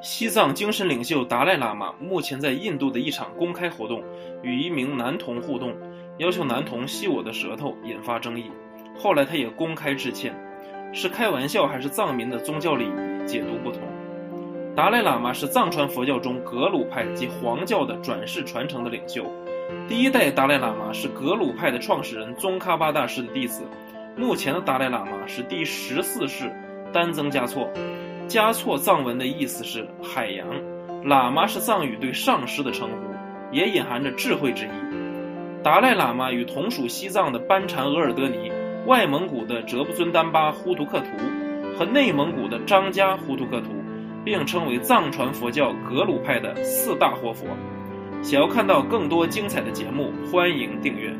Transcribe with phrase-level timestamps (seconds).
[0.00, 4.00] 西藏精神领袖达赖喇嘛目前在印度的一场公开活动，
[4.42, 5.74] 与一名男童互动，
[6.18, 8.44] 要求男童吸我的舌头，引发争议。
[8.96, 10.32] 后来他也公开致歉，
[10.92, 13.82] 是开玩笑还是藏民的宗教礼仪，解读不同。
[14.76, 19.24] 达赖喇嘛是藏传佛教中格鲁派及黄教的转世传承的领袖。
[19.88, 23.64] 第一代达赖喇嘛是格鲁派的创始人宗喀巴大师的弟子，
[24.16, 26.52] 目前的达赖喇嘛是第十四世
[26.92, 27.68] 丹增嘉措。
[28.28, 30.46] 嘉措藏文的意思是海洋，
[31.02, 34.70] 喇嘛是藏语对上师的称呼，也隐含着智慧之意。
[35.62, 38.52] 达赖喇嘛与同属西藏的班禅额尔德尼。
[38.86, 41.06] 外蒙古的哲布尊丹巴呼图克图
[41.76, 43.68] 和内蒙古的张家呼图克图，
[44.24, 47.46] 并称为藏传佛教格鲁派的四大活佛。
[48.22, 51.14] 想要看到更多精彩的节目，欢迎订阅。